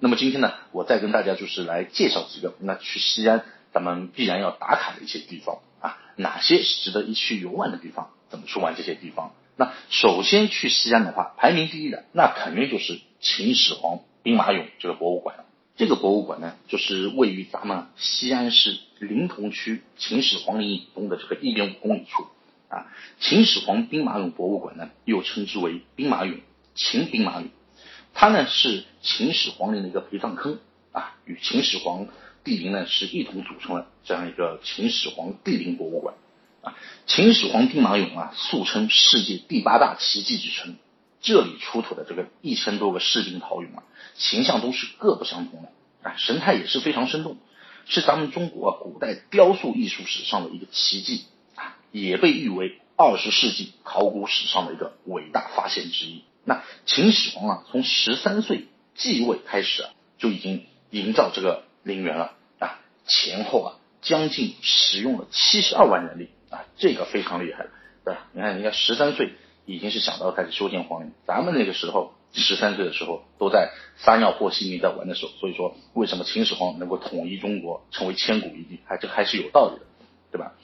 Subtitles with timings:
[0.00, 9.32] 那么今天呢，我再跟大家就是来介绍几个那去西安咱们必然要打卡的一些地方啊，哪些是值得一去游玩的地方，怎么去玩这些地方？
[9.56, 15.44] 那首先去西安的话，排名第一的那肯定就是秦始皇兵马俑这个博物馆了。
[15.76, 22.28] 这个博物馆呢，就是位于咱们西安市临潼区秦始皇陵以东的这个一点五公里处
[22.68, 22.86] 啊。
[23.18, 26.38] 秦始皇兵马俑博物馆呢，又称之为兵马俑、
[26.76, 27.48] 秦兵马俑。
[28.20, 30.58] 它呢是秦始皇陵的一个陪葬坑
[30.90, 32.08] 啊，与秦始皇
[32.42, 36.16] 帝陵呢是一同组成了这样一个秦始皇帝陵博物馆
[36.62, 36.74] 啊。
[37.06, 40.74] 秦始皇兵马俑啊，素称世界第八大奇迹之称。
[41.20, 43.84] 这里出土的这个一千多个士兵陶俑啊，
[44.16, 45.68] 形象都是各不相同的
[46.02, 47.36] 啊，神态也是非常生动，
[47.86, 56.24] 是咱们中国古代雕塑艺术史上的一个奇迹啊，也被誉为二十世纪考古史上的一个伟大发现之一。
[56.48, 67.70] 那秦始皇啊，从十三岁继位开始啊，就已经营造这个陵园了啊，前后啊将近使用了七十二万人力啊，这个非常厉害了，
[68.02, 68.28] 对吧？
[68.32, 69.34] 你看人家十三岁
[69.66, 79.84] 已经是想到开始修建皇陵，咱们那个时候十三岁的时候都在撒尿和稀泥在玩的时候，所以说为什么秦始皇能够统一中国，成为千古一帝，还这还是有道理的，
[80.32, 80.54] 对吧？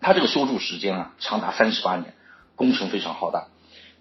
[0.00, 2.14] 他这个修筑时间啊长达三十八年，
[2.54, 3.48] 工程非常浩大。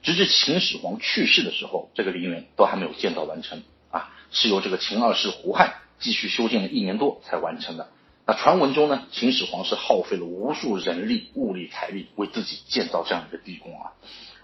[0.05, 7.89] 直至秦始皇去世的时候，这个陵园都还没有建造完成啊，是由这个秦二世胡亥继续修建了一年多才完成的。
[8.27, 13.93] 那传闻中呢，秦始皇是耗费了无数人力、物力、财力为自己建造这样一个地宫啊。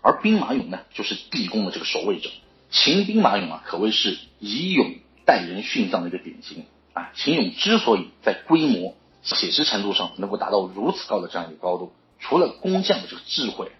[0.01, 2.31] 而兵马俑呢，就是地宫的这个守卫者。
[2.71, 7.11] 秦兵马俑啊，可谓是以俑代人殉葬的一个典型啊。
[7.13, 13.71] 秦俑之所以在规模、写实程度上能够达到如此高的这样一个高度，除了工匠的这个智慧。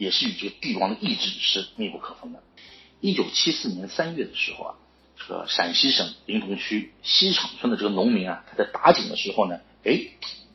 [0.00, 2.42] 也是与这个帝王的意志是密不可分的。
[3.00, 4.74] 一九七四年三月的时候啊，
[5.18, 10.00] 这个陕西省临潼区西场村的这个农民啊，他在打井的时候呢，哎，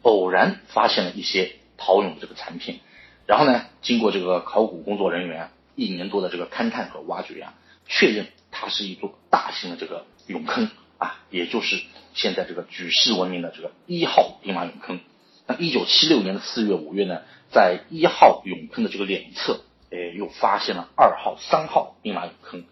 [0.02, 2.80] 偶然发现了一些陶俑的这个残片，
[3.28, 7.54] 然后呢，经过这个考古工作人员一年多的这个勘探和挖掘啊，
[7.88, 11.80] 确认它是一座大型的这个俑坑啊，也就是
[12.16, 15.00] 现在这个举世闻名的这个一号兵马俑坑。
[15.48, 17.22] 那一九七六年的四月、五月呢？
[17.52, 22.66] 在一号俑坑的这个两侧，哎，又发现了二号、三号兵马俑坑，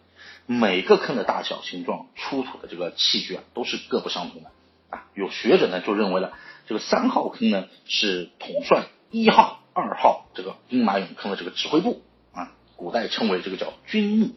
[0.45, 4.51] 每个坑的大小、形状、出土的这个器具啊，都是各不相同的
[4.89, 5.05] 啊。
[5.13, 6.33] 有学者呢就认为了，
[6.67, 12.01] 这个三号坑呢是统帅一号、二号这个兵马俑坑的这个指挥部
[12.33, 14.31] 啊，古代称为这个叫军墓。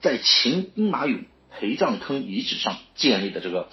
[0.00, 3.68] 在秦兵马俑陪葬坑遗址上建立的这个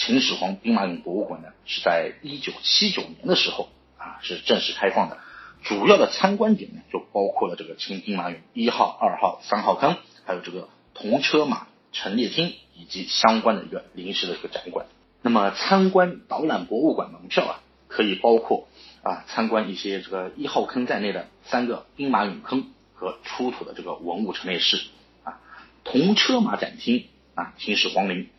[0.00, 3.68] 秦始皇兵马俑博物馆呢，是在一九七九年的时候
[3.98, 5.18] 啊是正式开放的。
[5.62, 14.86] 主要的参观点呢，就包括了这个秦兵马俑一号、二号、三号坑，还有这个铜车马陈列厅以及相关的一个临时的这个展馆。
[15.20, 18.68] 那么参观导览博物馆门票啊，可以包括
[19.02, 24.80] 啊参观一些这个一号坑在内的三个兵马俑坑和出土的这个文物陈列室
[25.24, 25.40] 啊，
[25.84, 28.30] 铜车马展厅啊，秦始皇陵，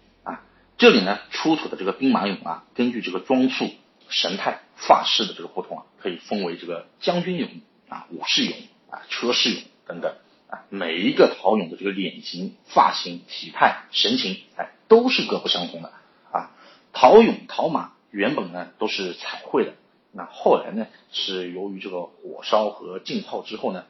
[0.82, 3.70] 这里呢出土的这个兵马俑啊，根据这个装束。
[4.10, 7.48] 神态、发饰的这个不同啊，可以分为这个将军俑
[7.88, 8.56] 啊、武士俑
[8.90, 10.16] 啊、车士俑等等
[10.50, 10.66] 啊。
[10.70, 15.94] 每一个陶俑的这个脸型、发型、体态、神情，哎，都是各不相同的
[16.32, 16.50] 啊。
[16.94, 19.76] 陶俑、陶马原本呢都是彩绘的，
[20.12, 23.86] 那后来呢是由于这个火烧和浸泡之后呢，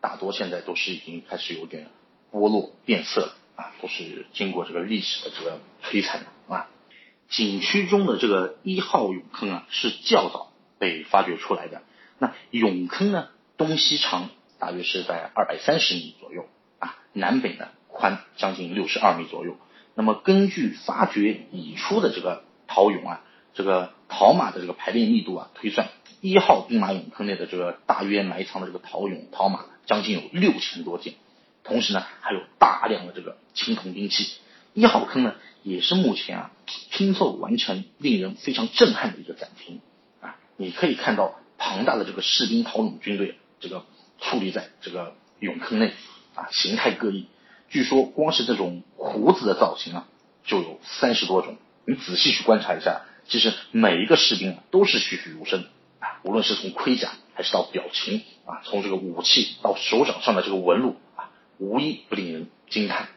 [0.00, 1.88] 大多现在都是已经开始有点
[2.32, 6.68] 剥落变色了啊，都是经过这个历史的这个摧残的啊。
[7.28, 11.82] 景区中的这个一号俑坑啊，是较早被发掘出来的。
[12.18, 16.48] 那俑坑呢，东西长大约是在二百三十米左右
[16.78, 19.56] 啊，南北呢宽将近六十二米左右。
[19.94, 23.22] 那么根据发掘已出的这个陶俑啊，
[23.52, 25.88] 这个陶马的这个排列密度啊，推算
[26.20, 31.14] 一号兵马俑坑内的这个大约埋藏的这个陶俑陶马将近有六千多件，
[31.62, 34.28] 同时呢还有大量的这个青铜兵器。
[34.72, 36.50] 一号坑呢，也是目前啊
[36.90, 39.80] 拼凑完成令人非常震撼的一个展厅
[40.20, 43.84] 啊，你可以看到庞大的这个士兵陶俑军队，这个
[44.20, 45.92] 矗立在这个俑坑内
[46.34, 47.26] 啊，形态各异。
[47.68, 50.08] 据说光是这种胡子的造型啊，
[50.44, 51.56] 就有三十多种。
[51.86, 55.64] 你仔细去观察一下，其实每一个士兵啊都是栩栩如生
[55.98, 63.08] 啊，无论是从盔甲还是到表情啊，从这个武器到手掌上的这个纹路啊，无一不令人惊叹，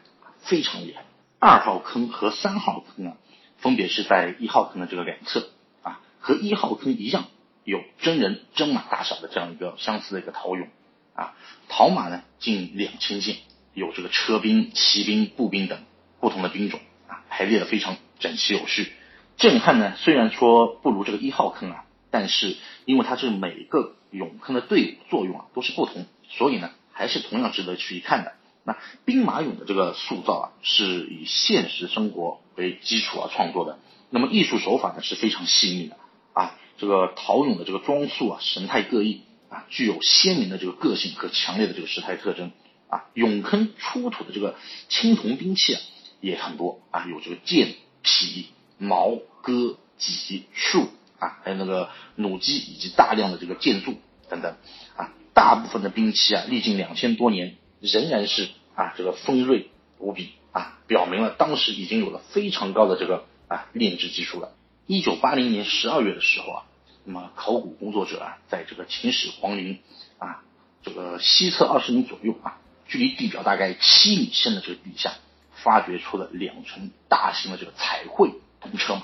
[0.44, 1.02] 非常厉害。
[1.38, 3.16] 二号坑和三号坑啊，
[3.58, 5.50] 分别是在一号坑的这个两侧
[5.82, 7.26] 啊，和一号坑一样，
[7.64, 10.68] 有真人真马大小的这样一个相似的一个陶俑
[11.14, 11.34] 啊，
[11.68, 13.36] 陶马呢近两千件，
[13.74, 15.80] 有这个车兵、骑兵、步兵等
[16.20, 18.92] 不同的兵种啊，排列的非常整齐有序。
[19.36, 22.56] 震撼呢，虽然说不如这个一号坑啊，但是
[22.86, 28.32] 因为它这每个俑坑的队伍作用啊都是不同，所以呢还是同样值得去一看的。
[28.64, 33.78] 那兵马俑的这个塑造啊，是以现实生活为基础而创作的。
[34.10, 35.96] 那么艺术手法呢是非常细腻的
[36.32, 42.52] 啊，这个陶俑的这个装束啊神态各异啊，具有鲜明的这个个性和强烈的这个时态特征
[42.88, 43.04] 啊。
[43.14, 44.56] 俑坑出土的这个
[44.88, 45.80] 青铜兵器啊
[46.20, 48.46] 也很多啊，有这个剑、匹、
[48.78, 50.88] 矛、戈、戟、树
[51.18, 53.94] 啊，还有那个弩机以及大量的这个箭柱
[54.30, 54.56] 等等
[54.96, 55.12] 啊。
[55.34, 57.56] 大部分的兵器啊，历经两千多年
[57.92, 63.24] 仍然是啊这个锋锐无比啊，表明了当时已经有了非常高的这个。
[63.46, 64.52] 啊，炼制技术了。
[64.86, 66.64] 一九八零年十二月的时候啊，
[67.04, 69.80] 那么考古工作者啊，在这个秦始皇陵
[70.18, 70.42] 啊，
[70.82, 72.56] 这个西侧二十米左右啊，
[72.88, 75.12] 距离地表大概七米深的这个地下，
[75.52, 78.32] 发掘出了两层大型的这个彩绘
[78.62, 79.02] 铜车马。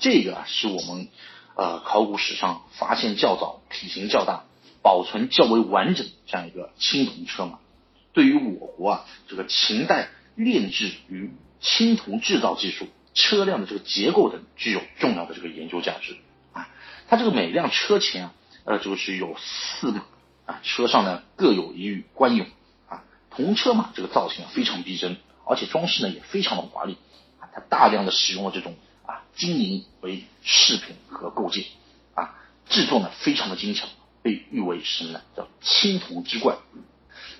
[0.00, 1.08] 这个啊，是我们
[1.54, 4.44] 呃考古史上发现较早、体型较大、
[4.82, 7.58] 保存较为完整的这样一个青铜车马。
[8.16, 12.88] 对于我国啊，这个秦代炼制与青铜制造技术。
[13.12, 16.16] 车辆的这个结构等具有重要的这个研究价值
[16.52, 16.68] 啊，
[17.08, 18.34] 它这个每辆车前啊，
[18.64, 20.02] 呃，就是有四马
[20.44, 22.44] 啊，车上呢各有一羽官俑
[22.88, 25.16] 啊，铜车马这个造型啊非常逼真，
[25.46, 26.96] 而且装饰呢也非常的华丽
[27.40, 28.76] 啊，它大量的使用了这种
[29.06, 31.64] 啊金银为饰品和构件
[32.14, 32.34] 啊，
[32.68, 33.86] 制作呢非常的精巧，
[34.22, 35.22] 被誉为什么呢？
[35.34, 36.56] 叫青铜之冠。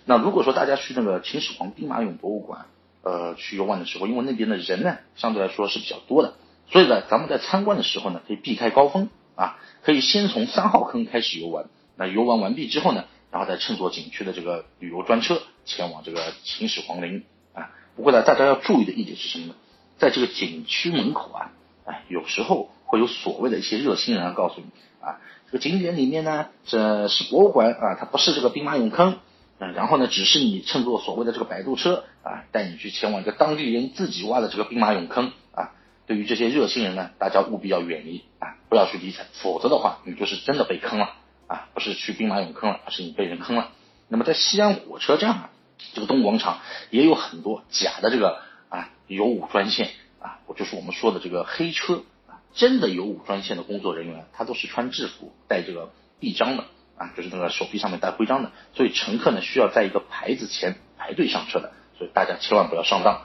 [0.06, 2.64] 那如果说大家去那个秦始皇兵马俑博物馆。
[3.08, 6.34] 呃，去游玩的时候，因为那边的人呢，相对来说是比较多的，
[6.68, 11.66] 所以呢，咱们在参观的时候呢，可以避开高峰啊，可以先从三号坑开始游玩。
[11.94, 17.22] 那游玩完毕之后呢，然后再乘坐景区的这个旅游专车前往这个秦始皇陵
[17.54, 17.70] 啊。
[17.94, 19.54] 不过呢，大家要注意的一点是什么呢？
[19.98, 21.52] 在这个景区门口啊，
[21.84, 24.66] 哎，有时候会有所谓的一些热心人，告诉你
[25.00, 29.20] 啊，这个景点里面呢，这是博物馆啊，它不是这个兵马俑坑。
[29.58, 35.72] 嗯，然后呢，只是你乘坐所谓的这个摆渡车啊，带你去前往一个当地人自己挖的这个兵马俑坑啊。
[36.06, 41.14] 对于这些热心人呢，大家务必要远离啊，不要去理睬，否则的话，你就是真的被坑了
[41.46, 43.70] 啊，不是去兵马俑坑了，而是你被人坑了。
[44.08, 45.50] 那么在西安火车站啊，
[45.94, 46.60] 这个东广场
[46.90, 49.88] 也有很多假的这个啊有武专线
[50.20, 56.64] 啊，我就是我们说的这个黑车啊，真的有武专线的工作人员，他都是穿制服、带这个臂章的。
[56.96, 63.22] 啊，就是那个手臂上面带徽章的，所以乘客呢需要在一个牌子前排队上车的，所以大家千万不要上当。